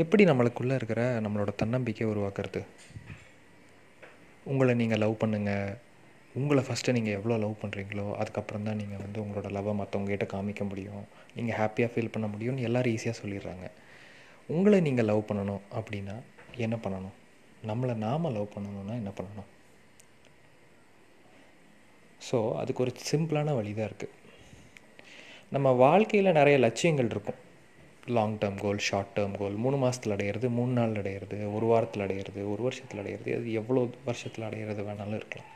[0.00, 2.60] எப்படி நம்மளுக்குள்ளே இருக்கிற நம்மளோட தன்னம்பிக்கை உருவாக்குறது?
[4.52, 5.74] உங்களை நீங்கள் லவ் பண்ணுங்கள்
[6.40, 11.04] உங்களை ஃபஸ்ட்டு நீங்கள் எவ்வளோ லவ் பண்ணுறீங்களோ அதுக்கப்புறம் தான் நீங்கள் வந்து உங்களோட லவ்வை மற்றவங்ககிட்ட காமிக்க முடியும்.
[11.36, 13.66] நீங்கள் ஹாப்பியாக ஃபீல் பண்ண முடியும்னு எல்லோரும் ஈஸியாக சொல்லிடுறாங்க.
[14.54, 16.16] உங்களை நீங்கள் லவ் பண்ணணும் அப்படின்னா
[16.66, 17.16] என்ன பண்ணணும்?
[17.70, 19.50] நம்மளை நாம் லவ் பண்ணணும்னா என்ன பண்ணணும்?
[22.28, 24.18] ஸோ அதுக்கு ஒரு சிம்பிளான வழி தான் இருக்குது
[25.54, 27.40] நம்ம வாழ்க்கையில் நிறைய லட்சியங்கள் இருக்கும்.
[28.06, 32.40] Long term goal short term goal மூணு மாதத்தில் அடையிறது மூணு நாள் அடையிறது ஒரு வாரத்தில் அடையிறது
[32.52, 35.50] ஒரு வருஷத்தில் அடையிறது அது எவ்வளோ வருஷத்தில் அடையிறது வேணாலும் இருக்கலாம்.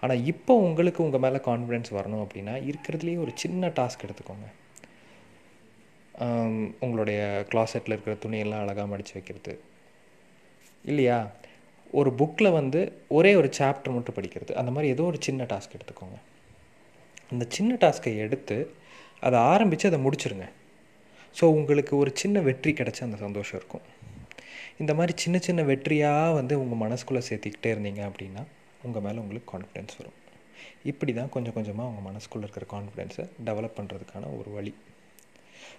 [0.00, 4.48] ஆனால் இப்போ உங்களுக்கு உங்கள் மேலே கான்ஃபிடென்ஸ் வரணும் அப்படின்னா இருக்கிறதுலேயே ஒரு சின்ன டாஸ்க் எடுத்துக்கோங்க.
[6.80, 9.60] உங்களுடைய க்ளாசெட்டில் இருக்கிற துணியெல்லாம் அழகாக மடித்து வைக்கிறது.
[10.84, 11.30] இல்லையா?
[11.92, 14.52] ஒரு புக்கில் வந்து ஒரே ஒரு சாப்டர் மட்டும் படிக்கிறது.
[14.52, 16.18] அந்த மாதிரி ஏதோ ஒரு சின்ன டாஸ்க் எடுத்துக்கோங்க.
[17.30, 18.74] அந்த சின்ன டாஸ்க்கை எடுத்து
[19.20, 20.48] அதை ஆரம்பித்து அதை முடிச்சிருங்க.
[21.38, 23.84] ஸோ உங்களுக்கு ஒரு சின்ன வெற்றி கிடச்ச அந்த சந்தோஷம் இருக்கும்.
[24.82, 28.42] இந்த மாதிரி சின்ன சின்ன வெற்றியாக வந்து உங்கள் மனசுக்குள்ளே சேர்த்திக்கிட்டே இருந்தீங்க அப்படின்னா
[28.86, 30.18] உங்கள் மேலே உங்களுக்கு கான்ஃபிடென்ஸ் வரும்.
[30.90, 34.72] இப்படி தான் கொஞ்சம் கொஞ்சமாக உங்கள் மனசுக்குள்ளே இருக்கிற கான்ஃபிடென்ஸை டெவலப் பண்ணுறதுக்கான ஒரு வழி.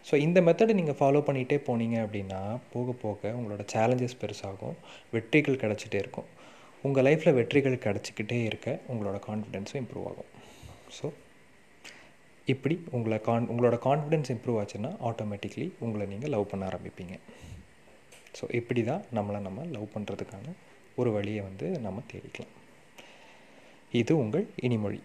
[0.07, 2.41] ஸோ இந்த மெத்தடை நீங்கள் ஃபாலோ பண்ணிகிட்டே போனீங்க அப்படின்னா
[2.73, 4.77] போக போக உங்களோட சேலஞ்சஸ் பெருசாகும்
[5.15, 6.27] வெற்றிகள் கிடச்சிட்டே இருக்கும்.
[6.87, 10.29] உங்கள் லைஃப்பில் வெற்றிகள் கிடச்சிக்கிட்டே இருக்க உங்களோட கான்ஃபிடென்ஸும் இம்ப்ரூவ் ஆகும்.
[10.97, 11.05] ஸோ
[12.51, 17.15] இப்படி உங்களை கான் உங்களோட கான்ஃபிடென்ஸ் இம்ப்ரூவ் ஆச்சுன்னா ஆட்டோமேட்டிக்லி உங்களை நீங்கள் லவ் பண்ண ஆரம்பிப்பீங்க.
[18.37, 20.53] ஸோ இப்படி தான் நம்மளை நம்ம லவ் பண்ணுறதுக்கான
[20.99, 22.53] ஒரு வழியை வந்து நம்ம தேடிக்கலாம்.
[24.01, 24.99] இது உங்கள் இனிமொழி.